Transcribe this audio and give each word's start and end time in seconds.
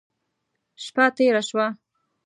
شپه 0.83 1.05
تېره 1.15 1.41
شوه. 1.49 1.67